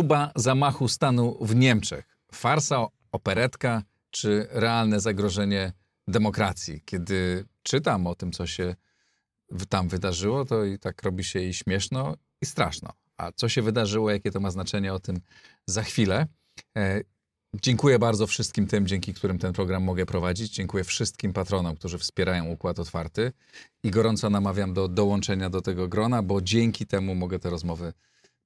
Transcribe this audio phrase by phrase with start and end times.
[0.00, 2.18] Próba zamachu stanu w Niemczech.
[2.32, 5.72] Farsa, operetka czy realne zagrożenie
[6.08, 6.82] demokracji?
[6.84, 8.74] Kiedy czytam o tym, co się
[9.68, 12.92] tam wydarzyło, to i tak robi się i śmieszno, i straszno.
[13.16, 15.20] A co się wydarzyło, jakie to ma znaczenie, o tym
[15.66, 16.26] za chwilę.
[16.76, 17.00] E,
[17.62, 20.52] Dziękuję bardzo wszystkim tym, dzięki którym ten program mogę prowadzić.
[20.54, 23.32] Dziękuję wszystkim patronom, którzy wspierają Układ Otwarty
[23.82, 27.92] i gorąco namawiam do dołączenia do tego grona, bo dzięki temu mogę te rozmowy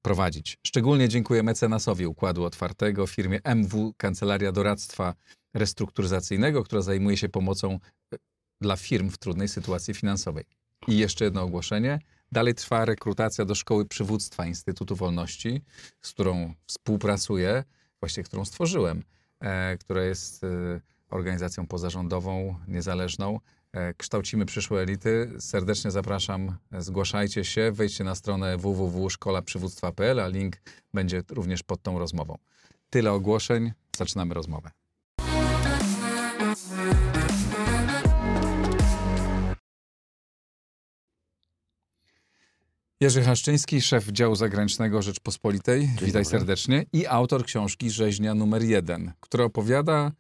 [0.05, 0.59] prowadzić.
[0.67, 5.15] Szczególnie dziękuję mecenasowi Układu Otwartego, firmie MW Kancelaria Doradztwa
[5.55, 7.79] Restrukturyzacyjnego, która zajmuje się pomocą
[8.13, 8.17] e,
[8.61, 10.45] dla firm w trudnej sytuacji finansowej.
[10.89, 11.99] I jeszcze jedno ogłoszenie.
[12.33, 15.63] Dalej trwa rekrutacja do Szkoły Przywództwa Instytutu Wolności,
[16.03, 17.65] z którą współpracuję,
[18.01, 19.03] właściwie którą stworzyłem,
[19.41, 23.41] e, która jest e, organizacją pozarządową, niezależną.
[23.75, 25.31] E, kształcimy przyszłe elity.
[25.39, 30.57] Serdecznie zapraszam, zgłaszajcie się, wejdźcie na stronę www.szkolaprzywództwa.pl, a link
[30.95, 32.39] będzie również pod tą rozmową.
[32.91, 34.71] Tyle ogłoszeń, zaczynamy rozmowę.
[43.01, 45.81] Jerzy Haszczyński, szef działu zagranicznego Rzeczpospolitej.
[45.87, 46.25] Witaj dobry.
[46.25, 46.85] serdecznie.
[46.93, 50.13] I autor książki Rzeźnia numer jeden, która opowiada,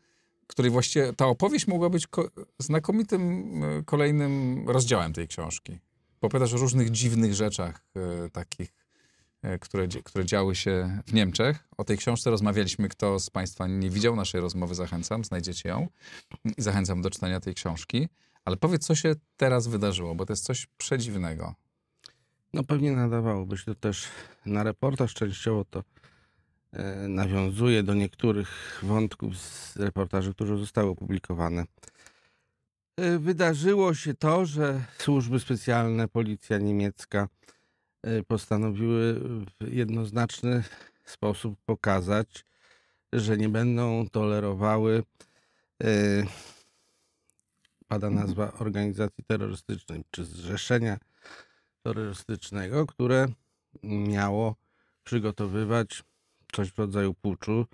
[0.46, 5.78] której właściwie ta opowieść mogła być ko- znakomitym e, kolejnym rozdziałem tej książki.
[6.20, 8.72] Opowiadasz o różnych dziwnych rzeczach e, takich,
[9.42, 11.68] e, które, które działy się w Niemczech.
[11.76, 12.88] O tej książce rozmawialiśmy.
[12.88, 15.88] Kto z Państwa nie widział naszej rozmowy, zachęcam, znajdziecie ją.
[16.58, 18.08] I zachęcam do czytania tej książki.
[18.44, 21.54] Ale powiedz, co się teraz wydarzyło, bo to jest coś przedziwnego.
[22.52, 24.08] No pewnie nadawałoby się to też
[24.46, 25.14] na reportaż.
[25.14, 25.82] Częściowo to
[27.08, 31.64] nawiązuje do niektórych wątków z reportaży, które zostały opublikowane.
[32.96, 37.28] E, wydarzyło się to, że służby specjalne, policja niemiecka
[38.02, 40.64] e, postanowiły w jednoznaczny
[41.04, 42.44] sposób pokazać,
[43.12, 45.02] że nie będą tolerowały
[45.84, 45.88] e,
[47.88, 50.98] pada nazwa organizacji terrorystycznej czy zrzeszenia
[51.82, 53.26] terrorystycznego, które
[53.82, 54.56] miało
[55.04, 56.02] przygotowywać
[56.56, 57.66] coś w rodzaju puczu,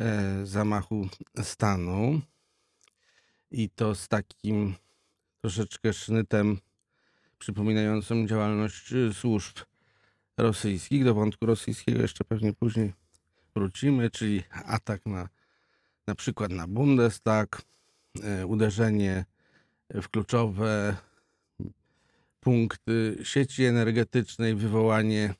[0.00, 1.08] e, zamachu
[1.42, 2.20] stanu
[3.50, 4.74] i to z takim
[5.40, 6.58] troszeczkę sznytem
[7.38, 9.56] przypominającym działalność e, służb
[10.36, 11.04] rosyjskich.
[11.04, 12.92] Do wątku rosyjskiego jeszcze pewnie później
[13.54, 15.28] wrócimy, czyli atak na
[16.08, 17.62] na przykład na Bundestag,
[18.22, 19.24] e, uderzenie
[19.90, 20.96] w kluczowe
[22.40, 25.34] punkty sieci energetycznej, wywołanie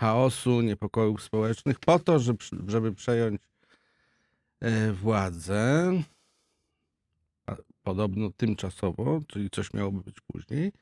[0.00, 3.40] chaosu, niepokojów społecznych, po to, żeby, żeby przejąć
[4.60, 5.92] e, władzę,
[7.82, 10.72] podobno tymczasowo, czyli coś miałoby być później,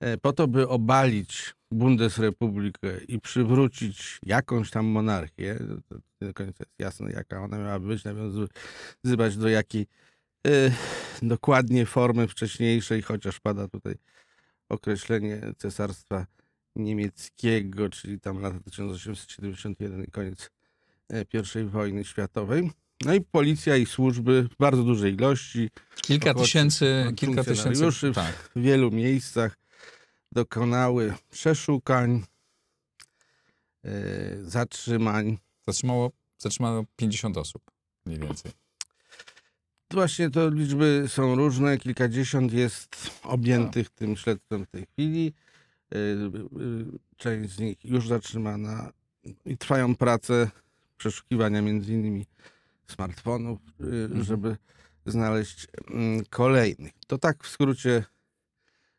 [0.00, 6.64] e, po to, by obalić Bundesrepublikę i przywrócić jakąś tam monarchię, to nie do końca
[6.64, 9.86] jest jasne, jaka ona miała być, nawiązywać do jakiej
[10.46, 10.50] e,
[11.22, 13.94] dokładnie formy wcześniejszej, chociaż pada tutaj
[14.68, 16.26] określenie cesarstwa
[16.76, 20.50] niemieckiego, czyli tam lata 1871 i koniec
[21.12, 21.24] e,
[21.60, 22.70] I wojny światowej.
[23.04, 25.70] No i policja i służby w bardzo dużej ilości,
[26.02, 28.12] Kilka Około tysięcy, kilka tysięcy.
[28.14, 28.50] Tak.
[28.56, 29.56] w wielu miejscach
[30.32, 32.22] dokonały przeszukań,
[33.84, 33.90] e,
[34.42, 35.38] zatrzymań.
[35.66, 37.62] Zatrzymało, zatrzymano 50 osób
[38.06, 38.52] mniej więcej.
[39.90, 45.32] Właśnie to liczby są różne, kilkadziesiąt jest objętych tym śledztwem w tej chwili.
[45.94, 48.92] Y, y, Część z nich już zatrzymana
[49.44, 50.50] i trwają prace
[50.96, 52.26] przeszukiwania między innymi
[52.86, 53.58] smartfonów,
[54.20, 54.56] y, żeby
[55.06, 56.92] znaleźć mm, kolejnych.
[57.06, 58.04] To tak w skrócie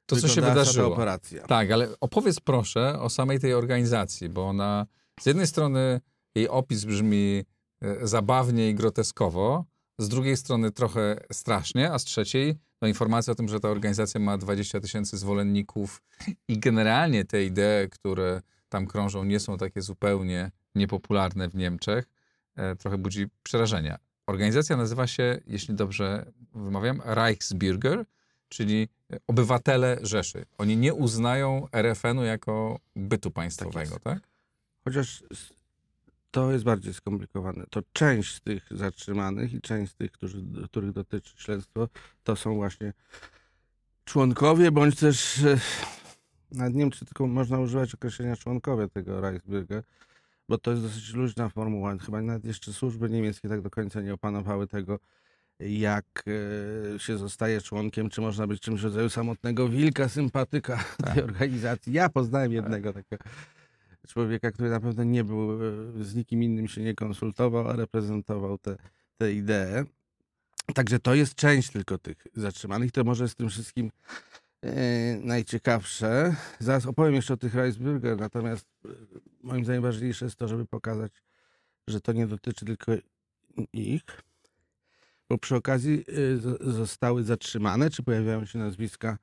[0.06, 0.94] To, co się wydarzyło.
[0.94, 1.47] operacja.
[1.47, 4.85] Tak, ale opowiedz proszę o samej tej organizacji, bo ona
[5.22, 6.02] z jednej strony
[6.35, 7.43] jej opis brzmi
[8.02, 9.66] zabawnie i groteskowo,
[9.97, 14.20] z drugiej strony trochę strasznie, a z trzeciej no, informacja o tym, że ta organizacja
[14.20, 16.03] ma 20 tysięcy zwolenników
[16.47, 22.06] i generalnie te idee, które tam krążą, nie są takie zupełnie niepopularne w Niemczech,
[22.56, 23.97] e, trochę budzi przerażenia.
[24.28, 28.06] Organizacja nazywa się, jeśli dobrze wymawiam, Reichsbürger,
[28.50, 28.88] czyli
[29.28, 30.46] obywatele Rzeszy.
[30.58, 34.03] Oni nie uznają RFN-u jako bytu państwowego, jest.
[34.03, 34.20] tak?
[34.84, 35.24] Chociaż
[36.35, 37.64] to jest bardziej skomplikowane.
[37.70, 41.87] To część z tych zatrzymanych i część z tych, którzy, których dotyczy śledztwo,
[42.23, 42.93] to są właśnie
[44.05, 45.59] członkowie, bądź też e,
[46.52, 49.82] nie wiem, czy tylko można używać określenia członkowie tego Reichsbürger,
[50.49, 51.97] bo to jest dosyć luźna formuła.
[51.97, 54.99] Chyba nawet jeszcze służby niemieckie tak do końca nie opanowały tego,
[55.59, 56.23] jak
[56.96, 60.84] e, się zostaje członkiem, czy można być czymś w rodzaju samotnego wilka, sympatyka
[61.14, 61.93] tej organizacji.
[61.93, 63.23] Ja poznałem jednego takiego
[64.05, 68.57] człowieka, który na pewno nie był, e, z nikim innym się nie konsultował, a reprezentował
[68.57, 68.78] te,
[69.17, 69.85] te idee.
[70.73, 72.91] Także to jest część tylko tych zatrzymanych.
[72.91, 73.91] To może z tym wszystkim
[74.61, 74.72] e,
[75.17, 76.35] najciekawsze.
[76.59, 78.90] Zaraz opowiem jeszcze o tych Reisbürger, natomiast e,
[79.43, 81.11] moim zdaniem ważniejsze jest to, żeby pokazać,
[81.87, 82.91] że to nie dotyczy tylko
[83.73, 84.03] ich,
[85.29, 86.05] bo przy okazji
[86.61, 89.17] zostały zatrzymane, czy pojawiają się nazwiska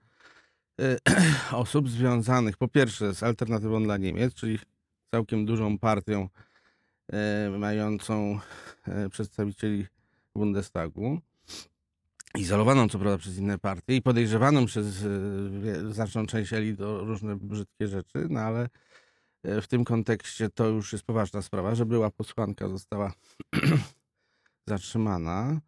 [1.52, 4.58] osób związanych po pierwsze z Alternatywą dla Niemiec, czyli
[5.12, 6.28] całkiem dużą partią
[7.46, 8.40] y, mającą
[9.06, 9.86] y, przedstawicieli
[10.34, 11.18] Bundestagu,
[12.38, 15.02] izolowaną co prawda przez inne partie i podejrzewaną przez
[15.62, 18.68] wie- znaczną część elit o różne brzydkie rzeczy, no ale
[19.44, 23.12] w tym kontekście to już jest poważna sprawa, że była posłanka została
[24.68, 25.60] zatrzymana.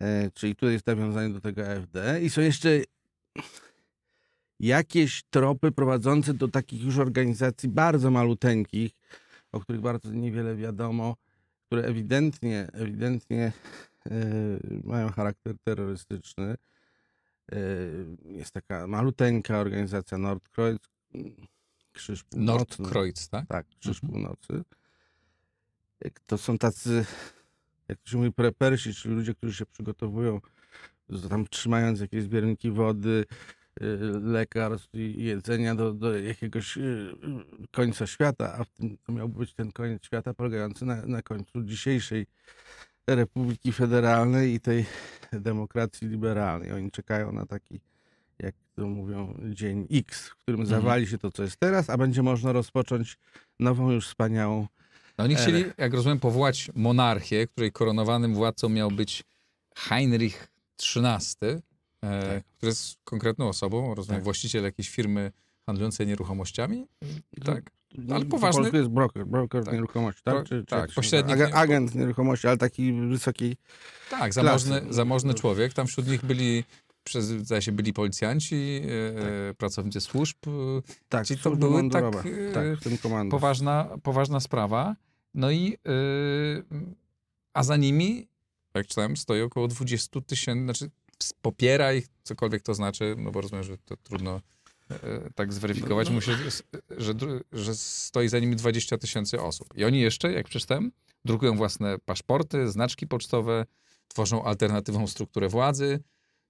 [0.00, 2.20] E, czyli tutaj jest nawiązanie do tego AfD.
[2.22, 2.68] I są jeszcze
[4.60, 8.92] jakieś tropy prowadzące do takich już organizacji bardzo maluteńkich,
[9.52, 11.16] o których bardzo niewiele wiadomo,
[11.66, 13.52] które ewidentnie, ewidentnie
[14.06, 14.12] e,
[14.84, 16.56] mają charakter terrorystyczny.
[17.52, 17.56] E,
[18.24, 20.78] jest taka maluteńka organizacja Nordkreuz,
[21.92, 22.24] Krzyż.
[22.36, 23.46] Nordkreuz, tak?
[23.46, 24.12] Tak, Krzyż Mhm.
[24.12, 24.64] Północy.
[26.04, 27.06] Jak To są tacy,
[27.88, 30.40] jak to się mówi, prepersi, czyli ludzie, którzy się przygotowują,
[31.28, 33.24] tam trzymając jakieś zbiorniki wody,
[34.22, 39.28] lekarstw i jedzenia do, do jakiegoś y, y, końca świata, a w tym to miał
[39.28, 42.26] być ten koniec świata polegający na, na końcu dzisiejszej
[43.06, 44.86] Republiki Federalnej i tej
[45.32, 46.72] demokracji liberalnej.
[46.72, 47.80] Oni czekają na taki,
[48.38, 50.80] jak to mówią, dzień X, w którym Mhm.
[50.80, 53.18] zawali się to, co jest teraz, a będzie można rozpocząć
[53.60, 54.66] nową, już wspaniałą
[55.18, 55.72] No oni chcieli, Erę.
[55.78, 59.24] jak rozumiem, powołać monarchię, której koronowanym władcą miał być
[59.76, 60.48] Heinrich
[60.96, 61.60] XIII,
[62.00, 62.44] Tak.
[62.56, 64.24] który jest konkretną osobą, rozumiem, Tak.
[64.24, 65.32] właściciel jakiejś firmy
[65.66, 66.86] handlującej nieruchomościami.
[67.44, 67.70] Tak.
[68.10, 69.74] Ale Po poważny- polsku jest broker, broker Tak.
[69.74, 70.34] nieruchomości, tak?
[70.34, 71.48] Bro- Czy, tak, pośrednik nazywa?
[71.48, 73.56] nie- Ag- agent nieruchomości, ale taki wysokiej.
[74.10, 75.72] Tak, zamożny, zamożny człowiek.
[75.74, 76.64] Tam wśród nich byli,
[77.04, 78.80] przez, zdaje się, byli policjanci,
[79.50, 80.36] e, pracownicy służb.
[80.46, 80.50] e,
[81.08, 83.28] Tak, Czyli to były tak, e, tak, w tym.
[83.30, 84.96] Poważna, poważna sprawa.
[85.34, 86.78] No i e,
[87.54, 88.28] a za nimi,
[88.74, 90.90] jak czytałem, stoi około 20 tysięcy, znaczy
[91.22, 94.40] s- popiera ich, cokolwiek to znaczy, no bo rozumiem, że to trudno
[94.90, 94.96] e,
[95.34, 96.14] tak zweryfikować, No, no.
[96.16, 96.32] Musi,
[96.98, 97.14] że,
[97.52, 99.68] że stoi za nimi 20 tysięcy osób.
[99.76, 100.92] I oni jeszcze, jak przeczytałem,
[101.24, 103.66] drukują własne paszporty, znaczki pocztowe,
[104.08, 106.00] tworzą alternatywną strukturę władzy.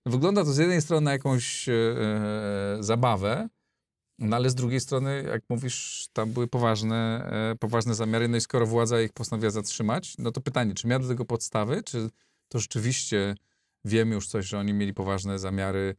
[0.07, 3.49] Wygląda to z jednej strony na jakąś e, e, zabawę,
[4.19, 8.41] no ale z drugiej strony, jak mówisz, tam były poważne, e, poważne zamiary, no i
[8.41, 12.11] skoro władza ich postanowiła zatrzymać, no to pytanie, czy miała do tego podstawy, czy
[12.49, 13.35] to rzeczywiście
[13.89, 15.95] wiemy już coś, że oni mieli poważne zamiary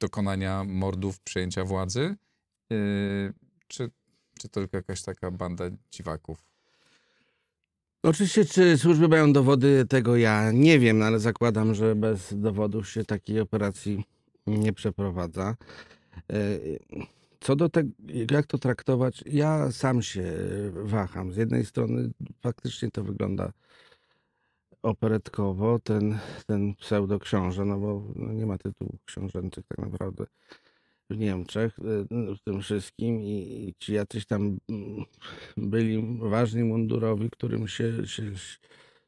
[0.00, 2.16] dokonania mordów, przejęcia władzy,
[2.72, 2.76] e,
[3.68, 3.90] czy,
[4.38, 6.38] czy tylko jakaś taka banda dziwaków?
[8.02, 13.04] Oczywiście, czy służby mają dowody, tego ja nie wiem, ale zakładam, że bez dowodów się
[13.04, 14.04] takiej operacji
[14.46, 15.56] nie przeprowadza.
[16.32, 16.58] E,
[17.40, 17.88] Co do tego,
[18.30, 20.32] jak to traktować, ja sam się
[20.72, 21.32] waham.
[21.32, 22.10] Z jednej strony
[22.42, 23.52] faktycznie to wygląda
[24.84, 30.26] operetkowo, ten, ten pseudoksiążę, no bo no nie ma tytułów książęcych tak naprawdę
[31.10, 35.04] w Niemczech e, w tym wszystkim i, i ci jacyś tam mm,
[35.56, 38.22] byli ważni mundurowi, którym się, się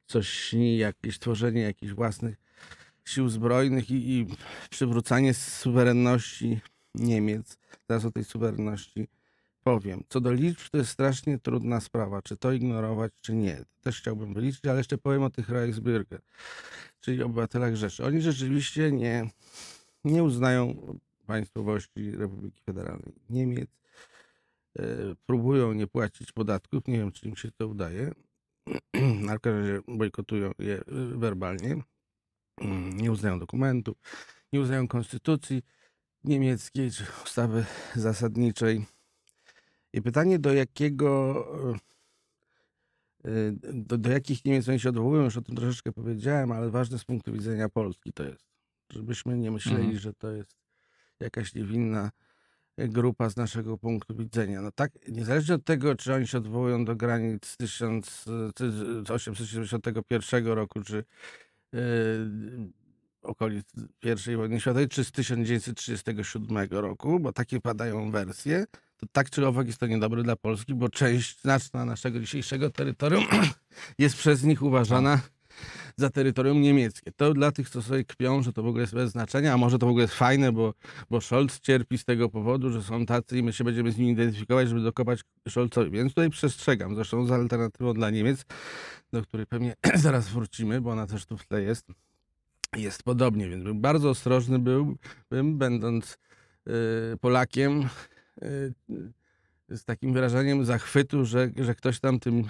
[0.06, 2.36] coś śni, jakieś tworzenie jakichś własnych
[3.04, 4.26] sił zbrojnych i, i
[4.70, 6.60] przywrócanie suwerenności
[6.94, 7.58] Niemiec.
[7.86, 9.08] Teraz o tej suwerenności
[9.66, 10.04] powiem.
[10.08, 13.64] Co do liczb, to jest strasznie trudna sprawa, czy to ignorować, czy nie.
[13.82, 16.18] Też chciałbym wyliczyć, ale jeszcze powiem o tych Reichsbürger,
[17.00, 18.04] czyli obywatelach Rzeszy.
[18.04, 19.30] Oni rzeczywiście nie,
[20.04, 20.76] nie uznają
[21.26, 23.70] państwowości Republiki Federalnej Niemiec.
[24.78, 24.84] E,
[25.26, 26.88] próbują nie płacić podatków.
[26.88, 28.12] Nie wiem, czy im się to udaje.
[29.28, 30.84] Na każdym razie bojkotują je e,
[31.18, 31.82] werbalnie.
[32.60, 33.96] Mm, Nie uznają dokumentów,
[34.52, 35.62] nie uznają konstytucji
[36.24, 38.95] niemieckiej czy ustawy zasadniczej.
[39.96, 41.46] I pytanie, do jakiego.
[43.24, 46.70] e, e, Do, do jakich Niemiec oni się odwołują, już o tym troszeczkę powiedziałem, ale
[46.70, 48.46] ważne z punktu widzenia Polski to jest.
[48.90, 49.98] Żebyśmy nie myśleli, Mhm.
[49.98, 50.56] że to jest
[51.20, 52.10] jakaś niewinna
[52.78, 54.62] grupa z naszego punktu widzenia.
[54.62, 61.04] No tak, niezależnie od tego, czy oni się odwołują do granic 1871 roku, czy
[61.72, 61.80] yy,
[63.22, 63.66] okolic
[64.32, 68.64] I wojny światowej, czy z 1937 roku, bo takie padają wersje,
[68.96, 73.24] to tak czy owak jest to niedobre dla Polski, bo część znaczna naszego dzisiejszego terytorium
[73.98, 75.20] jest przez nich uważana
[75.96, 77.12] za terytorium niemieckie.
[77.12, 79.78] To dla tych, co sobie kpią, że to w ogóle jest bez znaczenia, a może
[79.78, 80.74] to w ogóle jest fajne, bo,
[81.10, 84.12] bo Scholz cierpi z tego powodu, że są tacy i my się będziemy z nimi
[84.12, 85.90] identyfikować, żeby dokopać Scholzowi.
[85.90, 88.44] Więc tutaj przestrzegam, zresztą z alternatywą dla Niemiec,
[89.12, 91.86] do której pewnie zaraz wrócimy, bo ona też tu w tle jest.
[92.76, 94.96] Jest podobnie, więc bym bardzo ostrożny był,
[95.30, 96.18] bym, będąc
[96.68, 97.88] y, Polakiem,
[99.68, 102.44] z takim wyrażeniem zachwytu, że, że ktoś tam tym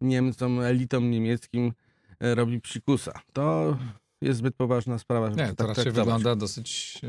[0.00, 1.72] Niemcom, elitom niemieckim
[2.20, 3.12] e, robi psikusa.
[3.32, 3.76] To
[4.20, 6.04] jest zbyt poważna sprawa, żeby Nie, tak to raczej traktować.
[6.06, 7.00] wygląda dosyć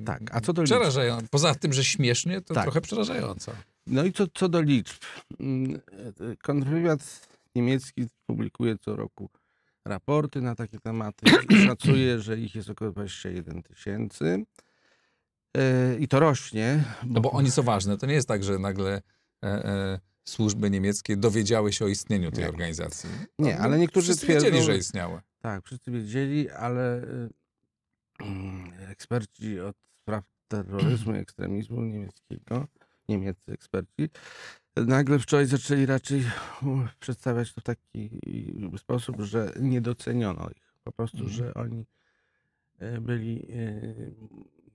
[0.00, 1.26] e, Tak, a co do przerażająco.
[1.30, 2.64] Poza tym, że śmiesznie, to Tak.
[2.64, 3.52] trochę przerażająco.
[3.86, 5.02] No i co, co do liczb.
[5.40, 5.80] Mm,
[6.30, 9.30] e, Kontrwywiad niemiecki publikuje co roku
[9.84, 11.26] raporty na takie tematy.
[11.66, 14.44] Szacuje, że ich jest około 21 tysięcy.
[15.56, 16.84] E, I to rośnie.
[17.06, 17.96] No bo oni są ważne.
[17.98, 19.02] To nie jest tak, że nagle
[19.44, 22.48] e, e, służby niemieckie dowiedziały się o istnieniu tej Nie.
[22.50, 23.10] organizacji.
[23.38, 25.22] Nie, ale niektórzy wszyscy twierdzą, wiedzieli, że istniała.
[25.38, 27.28] Tak, wszyscy wiedzieli, ale y,
[28.20, 32.66] mm, eksperci od spraw terroryzmu i ekstremizmu niemieckiego,
[33.08, 34.08] niemieccy eksperci,
[34.76, 36.24] nagle wczoraj zaczęli raczej
[37.00, 38.10] przedstawiać to w taki
[38.78, 40.74] sposób, że nie doceniono ich.
[40.84, 41.36] Po prostu, Mhm.
[41.36, 41.86] że oni
[42.82, 44.14] y, byli y,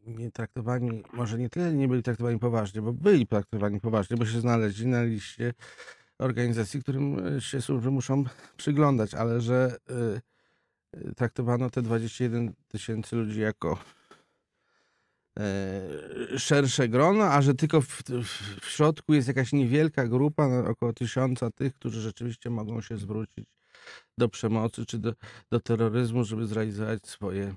[0.05, 4.39] nie traktowani, może nie tyle nie byli traktowani poważnie, bo byli traktowani poważnie, bo się
[4.39, 5.53] znaleźli na liście
[6.19, 8.23] organizacji, którym y, się służby muszą
[8.57, 9.77] przyglądać, ale że
[10.95, 13.77] y, y, traktowano te 21 tysięcy ludzi jako
[15.39, 18.03] e, szersze grono, a że tylko w,
[18.61, 23.45] w, środku jest jakaś niewielka grupa, no, około tysiąca tych, którzy rzeczywiście mogą się zwrócić
[24.17, 25.13] do przemocy czy do,
[25.51, 27.55] do terroryzmu, żeby zrealizować swoje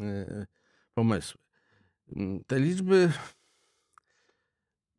[0.00, 0.46] e,
[0.94, 1.49] pomysły.
[2.16, 3.12] Mm, Te liczby,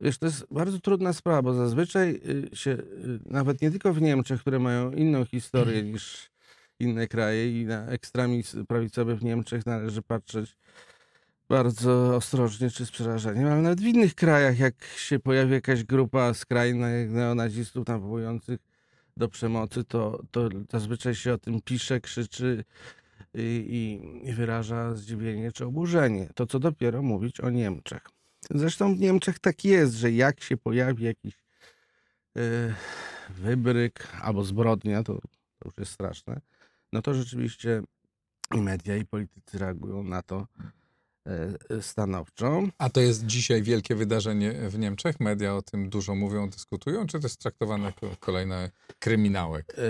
[0.01, 2.21] wiesz, to jest bardzo trudna sprawa, bo zazwyczaj
[2.53, 6.31] y, się, y, nawet nie tylko w Niemczech, które mają inną historię niż
[6.79, 10.55] inne kraje i na ekstremizm prawicowy w Niemczech należy patrzeć
[11.49, 16.33] bardzo ostrożnie czy z przerażeniem, ale nawet w innych krajach, jak się pojawi jakaś grupa
[16.33, 18.59] skrajnych neonazistów nawołujących
[19.17, 22.63] do przemocy, to, to zazwyczaj się o tym pisze, krzyczy
[23.33, 26.29] i, i wyraża zdziwienie czy oburzenie.
[26.35, 28.01] To co dopiero mówić o Niemczech.
[28.49, 31.33] Zresztą w Niemczech tak jest, że jak się pojawi jakiś
[32.37, 32.41] e,
[33.29, 35.13] wybryk albo zbrodnia, to,
[35.59, 36.41] to już jest straszne,
[36.93, 37.81] no to rzeczywiście
[38.55, 40.47] i media, i politycy reagują na to
[41.27, 42.63] e, stanowczo.
[42.77, 45.19] A to jest dzisiaj wielkie wydarzenie w Niemczech?
[45.19, 49.73] Media o tym dużo mówią, dyskutują, czy to jest traktowane jako kolejny kryminałek?
[49.77, 49.83] E,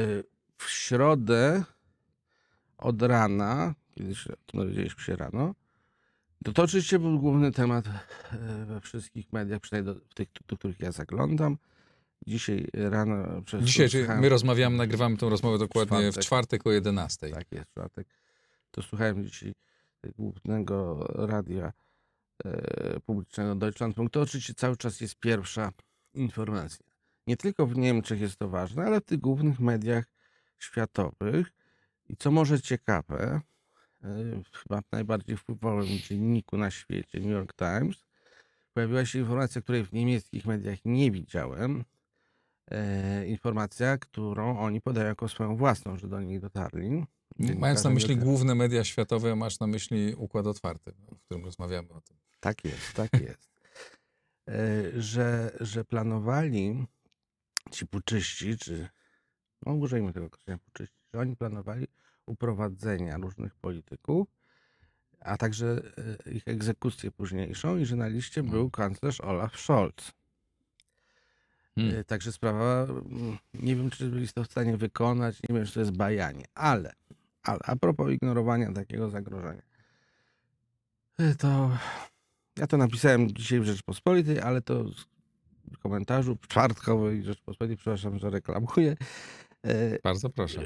[0.57, 1.63] W środę
[2.81, 5.55] od rana, kiedy się o tym dowiedzieliśmy się rano,
[6.43, 10.57] to, to oczywiście był główny temat e, we wszystkich mediach, przynajmniej do, w tych, do
[10.57, 11.57] których ja zaglądam.
[12.27, 13.41] Dzisiaj rano...
[13.41, 16.23] Przez Dzisiaj, czyli my rozmawiamy, nagrywamy tę rozmowę dokładnie w czwartek.
[16.23, 17.29] czwartek o 11.
[17.29, 18.07] Tak jest, czwartek.
[18.71, 19.53] To słuchałem dzisiaj
[20.17, 21.73] głównego radia
[22.45, 24.11] e, publicznego Deutschlandfunk.
[24.11, 25.71] To oczywiście cały czas jest pierwsza
[26.13, 26.85] informacja.
[27.27, 30.05] Nie tylko w Niemczech jest to ważne, ale w tych głównych mediach
[30.59, 31.51] światowych.
[32.11, 33.41] I co może ciekawe,
[34.03, 34.07] e,
[34.53, 38.05] chyba najbardziej wpływowym dzienniku na świecie, New York Times,
[38.73, 41.83] pojawiła się informacja, której w niemieckich mediach nie widziałem.
[42.71, 47.05] E, informacja, którą oni podają jako swoją własną, że do niej dotarli.
[47.57, 52.01] Mając na myśli główne media światowe, masz na myśli Układ Otwarty, o którym rozmawiamy o
[52.01, 52.17] tym.
[52.39, 53.51] Tak jest, tak jest.
[54.47, 56.85] E, że, że planowali
[57.71, 58.89] ci puczyści, czy
[59.65, 61.87] no użyjmy tego określenia puczyści, że oni planowali
[62.31, 64.27] uprowadzenia różnych polityków,
[65.19, 65.81] a także
[66.25, 70.11] e, ich egzekucję późniejszą i że na liście był kanclerz Olaf Scholz.
[71.75, 71.95] Hmm.
[71.95, 75.73] E, Także sprawa, mm, nie wiem, czy byli to w stanie wykonać, nie wiem, czy
[75.73, 76.93] to jest bajanie, ale,
[77.43, 79.63] ale a propos ignorowania takiego zagrożenia,
[81.19, 81.77] e, to
[82.57, 84.83] ja to napisałem dzisiaj w Rzeczpospolitej, ale to
[85.71, 88.95] w komentarzu czwartkowej Rzeczpospolitej, przepraszam, że reklamuję,
[90.03, 90.65] Bardzo proszę.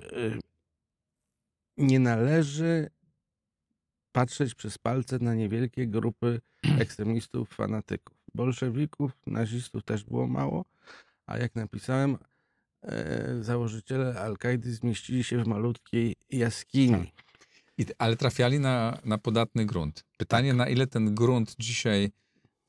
[1.78, 2.90] Nie należy
[4.12, 6.42] patrzeć przez palce na niewielkie grupy
[6.80, 8.18] ekstremistów, fanatyków.
[8.36, 10.66] Bolszewików, nazistów też było mało,
[11.26, 12.18] a jak napisałem,
[12.84, 17.12] e, założyciele Al-Kaidy zmieścili się w malutkiej jaskini.
[17.78, 20.06] I, ale trafiali na, na podatny grunt.
[20.18, 22.12] Pytanie, na ile ten grunt dzisiaj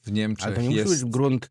[0.01, 0.57] w Niemczech Tak.
[0.57, 0.91] Ale to nie jest...
[0.91, 1.51] musi być grunt,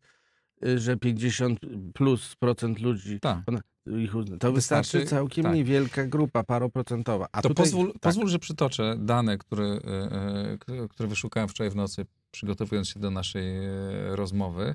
[0.66, 1.60] y, że 50
[1.94, 3.44] plus procent ludzi Tak.
[3.86, 4.36] Ich uzna.
[4.36, 5.54] To wystarczy, Wystarczy- całkiem tak.
[5.54, 7.28] niewielka grupa, paroprocentowa.
[7.32, 11.70] A to tutaj, pozwól, tak, pozwól, że przytoczę dane, które, e, e, które wyszukałem wczoraj
[11.70, 13.70] w nocy, przygotowując się do naszej e,
[14.16, 14.74] rozmowy.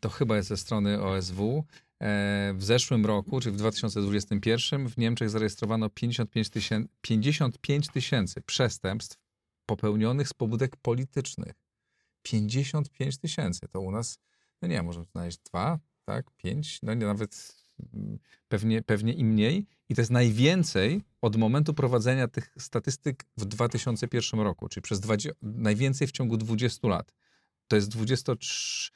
[0.00, 1.64] To chyba jest ze strony OSW.
[2.54, 9.18] W zeszłym roku, czyli w 2021, w Niemczech zarejestrowano 55 tysięcy, 55 tysięcy przestępstw
[9.66, 11.52] popełnionych z pobudek politycznych.
[12.22, 13.68] 55 tysięcy.
[13.68, 14.18] To u nas,
[14.62, 17.61] no nie, możemy znaleźć dwa, tak, pięć, no nie, nawet
[18.48, 19.66] pewnie, pewnie i mniej.
[19.88, 25.38] I to jest najwięcej od momentu prowadzenia tych statystyk w 2001 roku, czyli przez 20,
[25.42, 27.14] najwięcej w ciągu 20 lat.
[27.68, 28.90] To jest 23,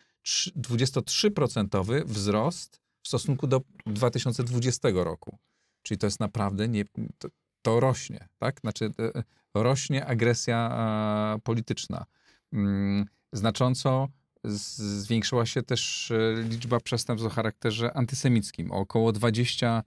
[0.50, 5.38] 23% wzrost w stosunku do 2020 roku.
[5.82, 6.84] Czyli to jest naprawdę nie,
[7.18, 7.28] to,
[7.62, 8.60] to rośnie, tak?
[8.60, 9.22] Znaczy e,
[9.54, 12.06] rośnie agresja polityczna.
[12.52, 14.08] Mm, znacząco
[14.44, 19.82] zwiększyła się też e, liczba przestępstw o charakterze antysemickim, o około 29%.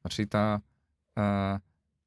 [0.00, 0.60] Znaczy ta
[1.18, 1.60] e,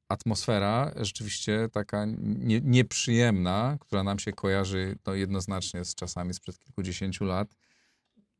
[0.08, 7.24] atmosfera rzeczywiście taka nie, nieprzyjemna, która nam się kojarzy no, jednoznacznie z czasami sprzed kilkudziesięciu
[7.24, 7.56] lat,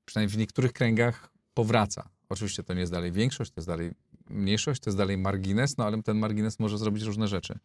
[0.04, 2.08] przynajmniej w niektórych kręgach powraca.
[2.28, 3.90] Oczywiście to nie jest dalej większość, to jest dalej
[4.30, 7.58] mniejszość, to jest dalej margines, no ale ten margines może zrobić różne rzeczy.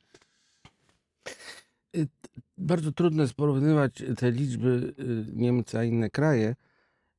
[1.97, 2.07] Y,
[2.57, 6.55] bardzo trudno jest porównywać te liczby y, Niemcy a inne kraje,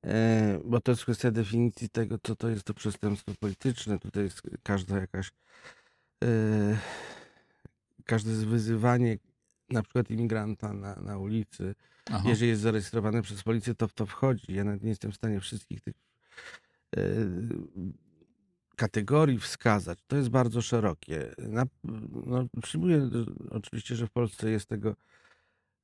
[0.05, 3.99] e, bo to jest kwestia definicji tego, co to jest to przestępstwo polityczne.
[3.99, 5.33] Tutaj jest każda jakaś
[6.25, 6.79] e,
[8.05, 9.19] każde wyzywanie
[9.71, 11.75] na przykład imigranta na, na ulicy,
[12.11, 12.29] Aha.
[12.29, 14.55] jeżeli jest zarejestrowane przez policję, to w to wchodzi.
[14.55, 15.95] Ja nawet nie jestem w stanie wszystkich tych
[16.97, 17.01] e,
[18.77, 19.99] kategorii wskazać.
[20.07, 21.35] To jest bardzo szerokie.
[21.39, 21.65] Na,
[22.27, 23.11] no, przyjmuję
[23.51, 24.97] oczywiście, że w Polsce jest tego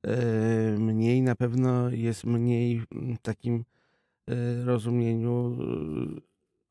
[0.03, 0.15] e,
[0.77, 1.21] mniej.
[1.21, 3.63] Na pewno jest mniej w takim
[4.27, 5.57] e, rozumieniu
[6.17, 6.21] e,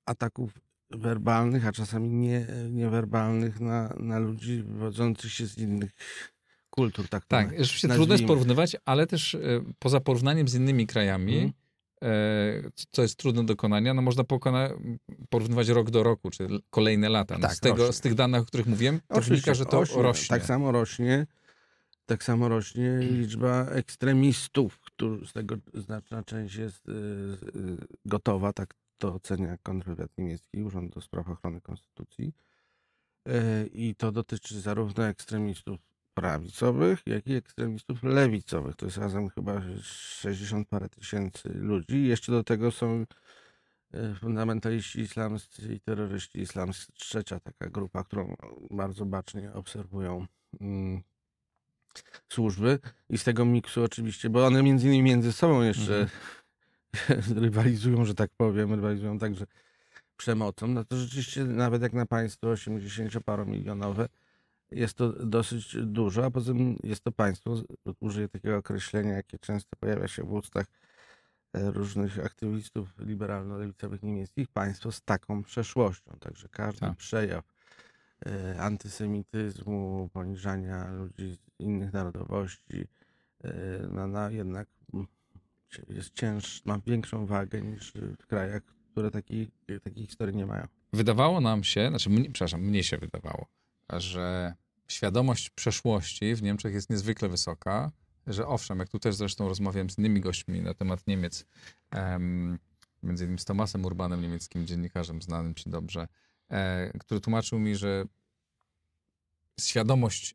[0.07, 0.61] ataków
[0.91, 5.91] werbalnych, a czasami nie, niewerbalnych na, na ludzi wywodzących się z innych
[6.71, 7.09] kultur.
[7.09, 9.37] Tak, tak rzeczywiście trudno jest porównywać, ale też
[9.79, 11.60] poza porównaniem z innymi krajami, hmm
[12.91, 14.69] co jest trudne do dokonania, no można pokona,
[15.29, 17.35] porównywać rok do roku, czy kolejne lata.
[17.35, 20.03] No tak, z, tego, z tych danych, o których mówiłem, to wynika, że to rośnie,
[20.03, 20.29] rośnie.
[20.29, 21.27] Tak samo rośnie,
[22.07, 27.37] tak samo rośnie liczba ekstremistów, którzy z tego znaczna część jest y, y,
[28.05, 32.33] gotowa, tak to ocenia kontrwywiad niemiecki, Urząd do Spraw Ochrony Konstytucji.
[33.29, 35.90] Y, I to dotyczy zarówno ekstremistów
[36.21, 38.77] prawicowych, jak i ekstremistów lewicowych.
[38.77, 42.07] To jest razem chyba 60 parę tysięcy ludzi.
[42.07, 43.07] Jeszcze do tego są
[43.95, 46.93] e, fundamentaliści islamscy i terroryści islamscy.
[46.93, 48.37] Trzecia taka grupa, którą
[48.71, 50.27] bardzo bacznie obserwują
[50.61, 51.03] mm,
[52.29, 52.79] służby.
[53.11, 56.07] I z tego miksu oczywiście, bo one między innymi między sobą jeszcze
[56.93, 57.39] mhm.
[57.45, 59.47] rywalizują, że tak powiem, rywalizują także
[60.17, 60.67] przemocą.
[60.67, 64.09] No to rzeczywiście nawet jak na państwo 80-paromilionowe,
[64.73, 67.63] jest to dosyć dużo, a poza tym jest to państwo,
[68.01, 70.67] użyję takiego określenia, jakie często pojawia się w ustach
[71.53, 76.17] e, różnych aktywistów liberalno-lewicowych niemieckich, państwo z taką przeszłością.
[76.21, 76.97] Także każdy tak.
[76.97, 77.45] przejaw
[78.27, 82.87] e, antysemityzmu, poniżania ludzi z innych narodowości,
[83.45, 83.53] e,
[83.93, 84.69] no, no jednak
[85.89, 89.51] jest cięższy, ma większą wagę niż w krajach, które takiej,
[89.83, 90.67] takiej historii nie mają.
[90.93, 93.47] Wydawało nam się, znaczy, mnie, przepraszam, mnie się wydawało,
[93.97, 94.55] że
[94.89, 97.93] świadomość przeszłości w Niemczech jest niezwykle wysoka,
[98.27, 101.47] że owszem, jak tu też zresztą rozmawiałem z innymi gośćmi na temat Niemiec,
[101.95, 102.59] um,
[103.03, 106.09] między innymi z Tomasem Urbanem, niemieckim dziennikarzem, znanym ci dobrze,
[106.51, 108.05] e, który tłumaczył mi, że
[109.61, 110.35] świadomość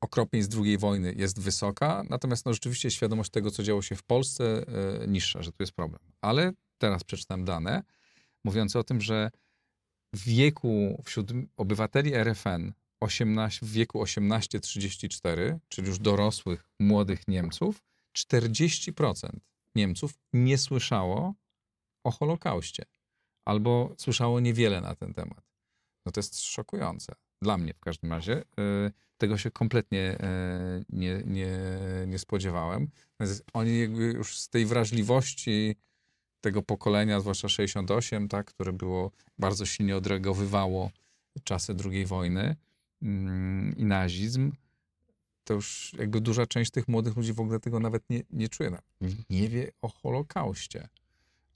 [0.00, 4.02] okropnej z II wojny jest wysoka, natomiast no, rzeczywiście świadomość tego, co działo się w
[4.02, 4.64] Polsce,
[5.02, 6.00] e, niższa, że tu jest problem.
[6.20, 7.82] Ale teraz przeczytam dane
[8.44, 9.30] mówiące o tym, że
[10.16, 17.82] wieku wśród obywateli RFN 18, w wieku 18-34, czyli już dorosłych, młodych Niemców,
[18.18, 19.28] 40%
[19.74, 21.34] Niemców nie słyszało
[22.04, 22.84] o Holokauście
[23.44, 25.44] albo słyszało niewiele na ten temat.
[26.06, 27.14] No to jest szokujące.
[27.42, 28.42] Dla mnie w każdym razie.
[28.42, 30.18] Y, tego się kompletnie
[30.80, 31.58] y, nie, nie,
[32.06, 32.90] nie spodziewałem.
[33.52, 35.76] Oni już z tej wrażliwości
[36.44, 40.90] tego pokolenia, zwłaszcza 68, tak, które było bardzo silnie odreagowywało
[41.44, 42.56] czasy II wojny
[43.02, 44.52] mm, i nazizm,
[45.44, 48.78] to już jakby duża część tych młodych ludzi w ogóle tego nawet nie, nie czuje.
[49.30, 50.88] Nie wie o Holokauście.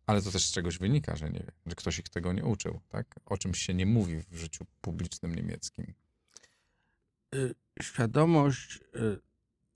[0.07, 2.81] Ale to też z czegoś wynika, że nie wie, że ktoś ich tego nie uczył,
[2.89, 3.07] tak?
[3.27, 5.95] O czymś się nie mówi w życiu publicznym niemieckim.
[7.35, 9.21] Y, świadomość y,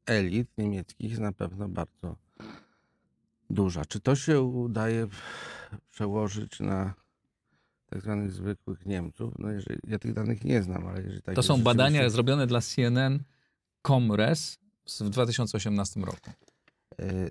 [0.07, 2.17] elit niemieckich jest na pewno bardzo
[3.53, 3.85] duża.
[3.85, 5.09] Czy to się udaje
[5.91, 6.95] przełożyć na
[7.87, 9.35] tak zwanych zwykłych Niemców?
[9.39, 12.61] No jeżeli, ja tych danych nie znam, ale jeżeli tak To są badania zrobione dla
[12.61, 13.23] CNN
[13.87, 14.59] Comres
[15.01, 16.31] w 2018 roku.
[16.99, 17.31] Yy,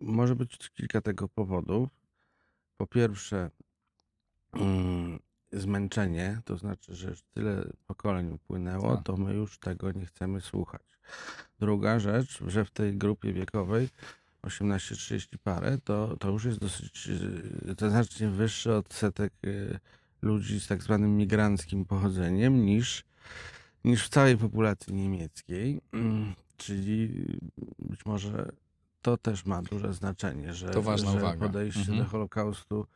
[0.00, 1.88] może być kilka tego powodów.
[2.76, 3.50] po pierwsze
[4.52, 5.18] mm,
[5.52, 9.04] zmęczenie, to znaczy, że już tyle pokoleń upłynęło, Tak.
[9.04, 10.82] to my już tego nie chcemy słuchać.
[11.58, 13.88] Druga rzecz, że w tej grupie wiekowej
[14.46, 17.08] 18-30 parę, to, to już jest dosyć,
[17.68, 19.78] y, to znacznie wyższy odsetek y,
[20.22, 23.04] ludzi z tak zwanym migranckim pochodzeniem niż,
[23.84, 25.80] niż w całej populacji niemieckiej.
[25.92, 27.08] Mm, Czyli
[27.78, 28.52] być może
[29.02, 31.46] to też ma duże znaczenie, że, To ważna że uwaga.
[31.46, 31.98] podejście Mhm.
[31.98, 32.86] do Holokaustu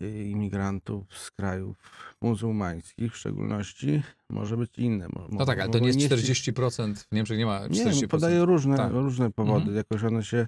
[0.00, 1.76] imigrantów z krajów
[2.20, 5.08] muzułmańskich w szczególności może być inne.
[5.08, 6.94] Mo- No tak, ale to nie jest nieść- 40%.
[7.10, 8.02] W Niemczech nie ma 40%.
[8.02, 8.92] nie, podaję różne, Tak.
[8.92, 9.58] różne powody.
[9.60, 9.76] Mhm.
[9.76, 10.46] Jakoś one się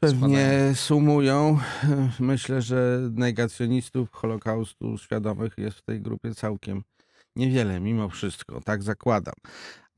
[0.00, 0.74] pewnie Składają.
[0.74, 1.58] sumują.
[2.20, 6.82] Myślę, że negacjonistów Holokaustu świadomych jest w tej grupie całkiem
[7.36, 8.60] niewiele, mimo wszystko.
[8.60, 9.34] Tak zakładam.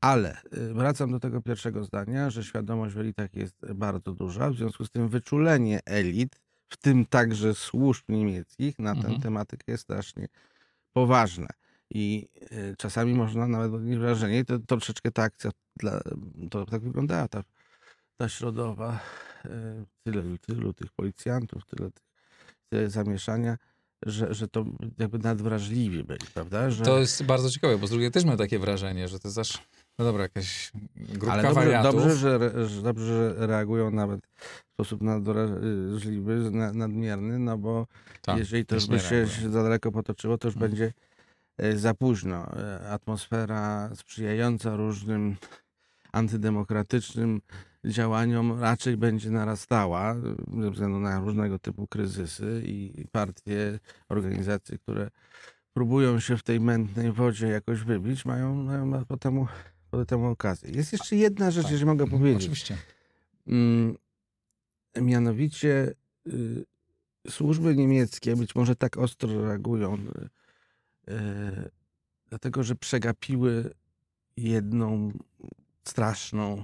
[0.01, 4.49] Ale y, wracam do tego pierwszego zdania, że świadomość w elitach jest bardzo duża.
[4.49, 6.35] W związku z tym wyczulenie elit,
[6.69, 9.21] w tym także służb niemieckich, na tę Mhm.
[9.21, 10.27] tematykę jest strasznie
[10.93, 11.47] poważne.
[11.89, 16.01] I y, czasami można nawet odnieść wrażenie, to, to troszeczkę ta akcja, dla,
[16.51, 17.43] to tak wyglądała ta,
[18.17, 18.99] ta środowa,
[19.45, 19.49] y,
[20.03, 21.89] tyle, tylu tych policjantów, tyle,
[22.69, 23.57] tyle zamieszania,
[24.05, 24.65] że, że to
[24.97, 26.69] jakby nadwrażliwi byli, prawda?
[26.69, 29.37] Że, To jest bardzo ciekawe, bo z drugiej też mam takie wrażenie, że to jest
[29.37, 29.61] aż,
[29.99, 31.91] no dobra, jakaś grupka Ale dobrze, wariatów.
[32.01, 33.05] dobrze, że, że, dobrze,
[33.39, 34.21] że reagują nawet
[34.67, 37.87] w sposób nadwrażliwy, na- nadmierny, no bo
[38.21, 40.71] Tak, jeżeli to już by się za daleko potoczyło, to już Mhm.
[40.71, 40.93] będzie
[41.57, 42.57] e, za późno.
[42.57, 45.35] E, Atmosfera sprzyjająca różnym
[46.11, 47.41] antydemokratycznym
[47.85, 53.79] działaniom raczej będzie narastała e, ze względu na różnego typu kryzysy i partie,
[54.09, 55.09] organizacje, które
[55.73, 59.47] próbują się w tej mętnej wodzie jakoś wybić, mają, mają po temu,
[60.05, 60.71] temu okazję.
[60.71, 61.71] Jest jeszcze jedna rzecz, Tak.
[61.71, 62.41] jeżeli mogę Mhm, powiedzieć.
[62.43, 62.77] Oczywiście.
[63.47, 63.95] Mm,
[65.01, 65.93] Mianowicie
[66.27, 66.65] y,
[67.29, 71.69] służby niemieckie być może tak ostro reagują, y, y,
[72.29, 73.73] dlatego że przegapiły
[74.37, 75.11] jedną
[75.83, 76.63] straszną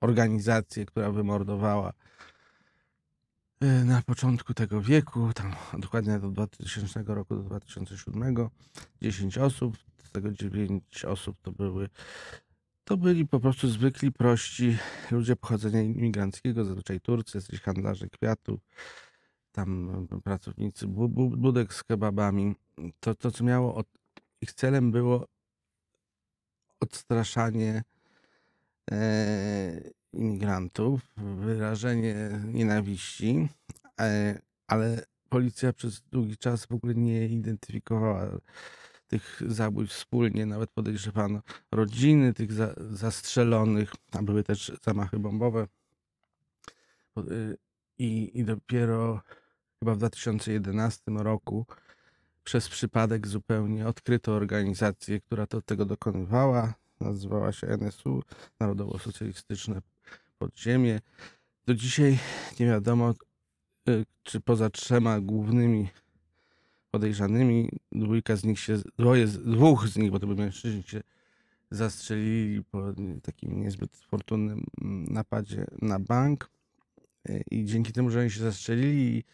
[0.00, 1.92] organizację, która wymordowała
[3.64, 8.36] y, na początku tego wieku, tam dokładnie do 2000 roku do 2007,
[9.02, 11.88] 10 osób, z tego 9 osób to były
[12.86, 14.78] to byli po prostu zwykli, prości
[15.10, 18.60] ludzie pochodzenia imigranckiego, zazwyczaj Turcy, jacyś handlarze kwiatów,
[19.52, 22.54] tam e, pracownicy bu, bu, budek z kebabami.
[23.00, 23.86] To, to co miało, od,
[24.40, 25.26] ich celem było
[26.80, 27.82] odstraszanie
[28.90, 33.48] e, imigrantów, wyrażenie nienawiści,
[34.00, 38.28] e, ale policja przez długi czas w ogóle nie identyfikowała
[39.06, 45.66] tych zabójstw wspólnie, nawet podejrzewano rodziny tych za, zastrzelonych, a były też zamachy bombowe.
[47.18, 47.56] Y,
[47.98, 49.22] I, I dopiero
[49.80, 51.66] chyba w 2011 roku
[52.44, 56.74] przez przypadek zupełnie odkryto organizację, która to, tego dokonywała.
[57.00, 58.22] Nazywała się NSU,
[58.60, 59.80] Narodowo-Socjalistyczne
[60.38, 61.00] Podziemie.
[61.66, 62.18] Do dzisiaj
[62.60, 63.14] nie wiadomo,
[63.88, 65.88] y, czy poza trzema głównymi
[66.96, 71.00] podejrzanymi, dwójka z nich się, dwoje, dwóch z nich, bo to byli mężczyźni, się
[71.70, 76.50] zastrzelili po takim niezbyt fortunnym mm, napadzie na bank.
[77.28, 79.24] Y, I dzięki temu, że oni się zastrzelili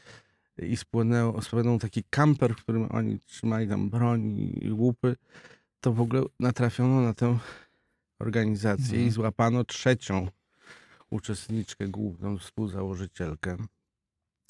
[0.58, 5.16] i, i spłynęło, spłynął taki kamper, w którym oni trzymali tam broń i łupy,
[5.80, 7.38] to w ogóle natrafiono na tę
[8.18, 9.08] organizację Mhm.
[9.08, 10.28] i złapano trzecią
[11.10, 13.56] uczestniczkę, główną współzałożycielkę,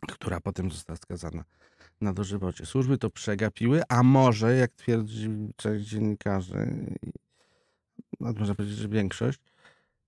[0.09, 1.45] która potem została skazana
[2.03, 2.67] na dożywocie.
[2.67, 6.87] Służby to przegapiły, a może, jak twierdzi część dziennikarzy,
[8.21, 9.41] można powiedzieć, że większość,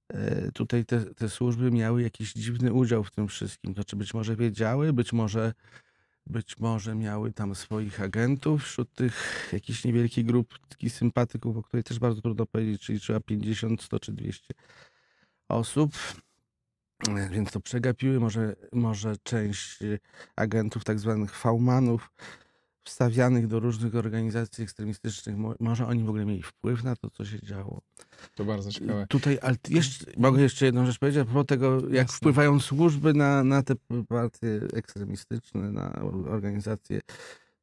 [0.09, 3.74] e, tutaj te, te służby miały jakiś dziwny udział w tym wszystkim.
[3.74, 5.52] To czy być może wiedziały, być może,
[6.26, 11.98] być może miały tam swoich agentów, wśród tych jakichś niewielkiej grupki sympatyków, o której też
[11.98, 14.54] bardzo trudno powiedzieć, czyli trzeba 50, 100 czy 200
[15.48, 15.92] osób.
[17.08, 19.98] E, Więc to przegapiły, może, może część y,
[20.36, 22.10] agentów, tak zwanych fałmanów,
[22.84, 27.24] wstawianych do różnych organizacji ekstremistycznych, mo- może oni w ogóle mieli wpływ na to, co
[27.24, 27.80] się działo.
[28.34, 29.06] To bardzo ciekawe.
[29.08, 32.16] Tutaj, ale jeszcze, mogę jeszcze jedną rzecz powiedzieć, a propos tego, jak Jasne.
[32.16, 33.74] wpływają służby na, na te
[34.08, 37.00] partie ekstremistyczne, na or- organizacje.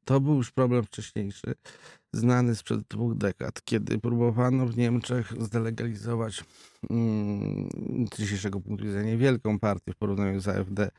[0.06, 1.54] To był już problem wcześniejszy,
[2.14, 6.44] znany sprzed dwóch dekad, kiedy próbowano w Niemczech zdelegalizować
[6.90, 7.70] mm,
[8.14, 10.92] z dzisiejszego punktu widzenia niewielką partię w porównaniu z AfD,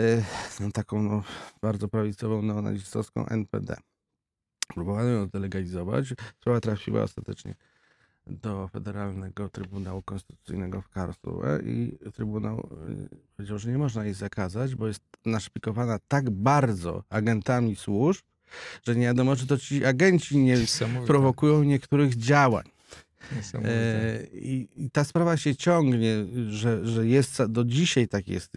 [0.00, 0.24] y,
[0.60, 1.22] no, taką no,
[1.62, 3.76] bardzo prawicową neonazistowską NPD.
[4.74, 6.14] Próbowano ją zdelegalizować.
[6.40, 7.54] Sprawa trafiła ostatecznie
[8.26, 14.74] do Federalnego Trybunału Konstytucyjnego w Karlsruhe i Trybunał y, powiedział, że nie można jej zakazać,
[14.74, 18.24] bo jest naszpikowana tak bardzo agentami służb,
[18.86, 20.56] że nie wiadomo, czy to ci agenci nie
[21.06, 22.64] prowokują niektórych działań.
[23.64, 26.14] E, i, I ta sprawa się ciągnie,
[26.48, 28.56] że, że jest do dzisiaj tak jest.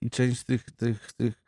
[0.00, 1.47] I część tych, tych, tych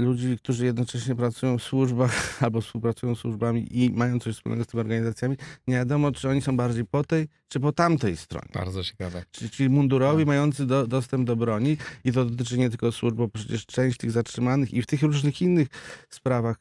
[0.00, 2.12] ludzi, którzy jednocześnie pracują w służbach
[2.44, 6.42] albo współpracują z służbami i mają coś wspólnego z tymi organizacjami, nie wiadomo, czy oni
[6.42, 8.48] są bardziej po tej, czy po tamtej stronie.
[8.54, 9.24] Bardzo ciekawe.
[9.30, 10.26] Czy ci mundurowi Tak.
[10.26, 14.10] mający do, dostęp do broni i to dotyczy nie tylko służb, bo przecież część tych
[14.10, 15.68] zatrzymanych i w tych różnych innych
[16.10, 16.56] sprawach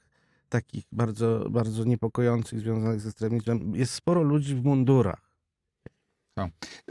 [0.50, 5.25] takich bardzo, bardzo niepokojących związanych z ekstremizmem jest sporo ludzi w mundurach.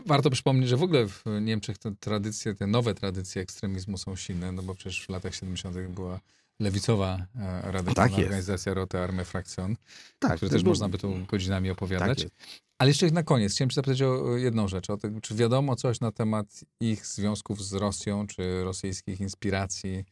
[0.06, 4.52] Warto przypomnieć, że w ogóle w Niemczech te tradycje, te nowe tradycje ekstremizmu są silne,
[4.52, 5.76] no bo przecież w latach 70.
[5.88, 6.20] była
[6.60, 9.76] lewicowa e, radykalna Tak organizacja Rote Arme Fraktion,
[10.18, 12.22] Tak, to też był- można by tu godzinami opowiadać.
[12.22, 12.32] Tak.
[12.78, 14.90] Ale jeszcze na koniec chciałem cię zapytać o jedną rzecz.
[14.90, 16.46] O czy wiadomo coś na temat
[16.80, 20.04] ich związków z Rosją, czy rosyjskich inspiracji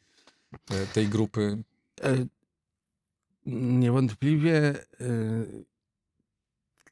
[0.95, 1.62] tej grupy?
[2.03, 2.27] E,
[3.47, 4.85] Niewątpliwie e,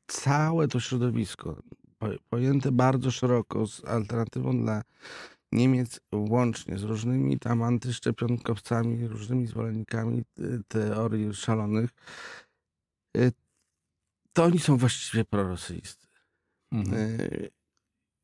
[0.06, 1.62] całe to środowisko,
[2.00, 4.82] po- pojęte bardzo szeroko, z alternatywą dla
[5.52, 11.90] Niemiec, łącznie z różnymi tam antyszczepionkowcami, różnymi zwolennikami e, teorii szalonych,
[13.16, 13.30] e,
[14.32, 16.06] to oni są właściwie prorosyjscy.
[16.72, 17.20] Mhm.
[17.20, 17.50] Y,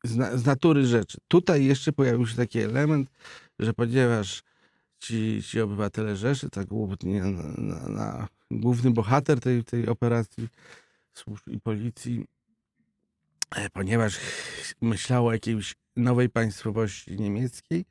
[0.04, 1.18] z, na, z natury rzeczy.
[1.28, 3.10] Tutaj jeszcze pojawił się taki element,
[3.58, 4.42] że ponieważ
[4.98, 10.48] ci, ci obywatele Rzeszy, tak głównie na, na, na, główny bohater tej, tej operacji
[11.14, 12.26] służb i policji,
[13.72, 14.20] ponieważ
[14.80, 17.84] myślał o jakiejś nowej państwowości niemieckiej,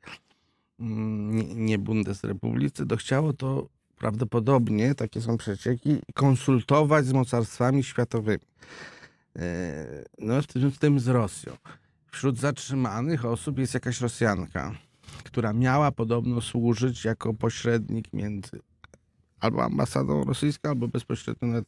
[0.80, 8.46] mm, nie, nie Bundesrepublice, to chciało to prawdopodobnie, takie są przecieki, konsultować z mocarstwami światowymi.
[9.36, 11.56] E, No, w tym, w tym z Rosją.
[12.12, 14.74] Wśród zatrzymanych osób jest jakaś Rosjanka,
[15.24, 18.60] która miała podobno służyć jako pośrednik między
[19.40, 21.64] albo ambasadą rosyjską, albo bezpośrednio nad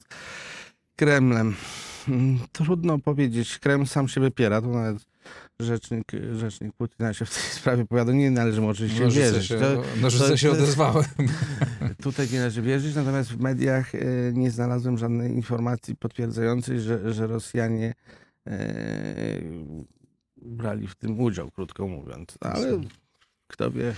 [0.98, 1.54] Kremlem.
[2.08, 3.58] Mm, Trudno powiedzieć.
[3.58, 4.60] Kreml sam się wypiera.
[4.62, 4.98] To nawet
[5.60, 8.12] rzecznik, rzecznik Putina się w tej sprawie powiada.
[8.12, 9.46] Nie należy mu oczywiście Nożyce wierzyć.
[9.48, 11.04] się, To, nożyce to- się odezwały.
[12.02, 13.98] Tutaj nie należy wierzyć, natomiast w mediach e,
[14.32, 17.94] nie znalazłem żadnej informacji potwierdzającej, że, że Rosjanie
[18.46, 18.54] e,
[20.36, 22.38] brali w tym udział, krótko mówiąc.
[22.42, 22.80] No, ale
[23.46, 23.94] kto wie.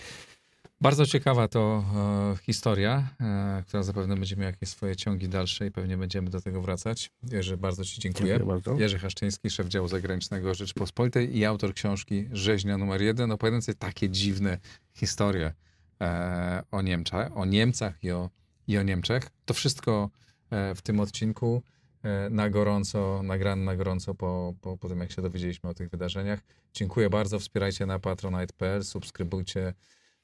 [0.82, 5.70] Bardzo ciekawa to e, historia, e, która zapewne będzie miała jakieś swoje ciągi dalsze i
[5.70, 7.10] pewnie będziemy do tego wracać.
[7.30, 8.26] Jerzy, bardzo ci dziękuję.
[8.26, 8.74] Dziękuję bardzo.
[8.74, 14.58] Jerzy Haszczyński, szef działu zagranicznego Rzeczpospolitej i autor książki Rzeźnia numer jeden, opowiadającej takie dziwne
[14.92, 15.52] historie
[16.00, 18.30] e, o Niemczech, o Niemcach i o,
[18.66, 19.30] i o Niemczech.
[19.44, 20.10] To wszystko
[20.50, 21.62] e, w tym odcinku
[22.02, 25.90] e, na gorąco, nagrane na gorąco po, po, po tym, jak się dowiedzieliśmy o tych
[25.90, 26.40] wydarzeniach.
[26.74, 29.74] Dziękuję bardzo, wspierajcie na patronite.pl, subskrybujcie,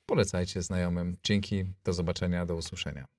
[0.07, 1.17] polecajcie znajomym.
[1.25, 3.16] Dzięki, do zobaczenia, do usłyszenia.